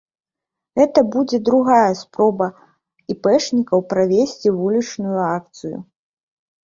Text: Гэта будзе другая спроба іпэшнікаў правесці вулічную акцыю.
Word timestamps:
Гэта 0.79 0.99
будзе 1.15 1.37
другая 1.49 1.91
спроба 1.99 2.47
іпэшнікаў 3.17 3.79
правесці 3.95 4.47
вулічную 4.59 5.17
акцыю. 5.37 5.77